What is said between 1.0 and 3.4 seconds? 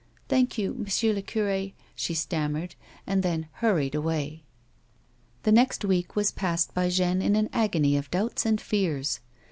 le cure," she stammered; and